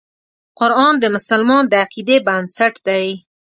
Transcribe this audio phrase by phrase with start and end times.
[0.59, 3.07] قرآن د مسلمان د عقیدې بنسټ دی.